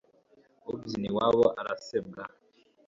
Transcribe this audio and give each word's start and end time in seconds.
ubyina 0.71 1.05
iwabo 1.11 1.45
arasebwa 1.59 2.21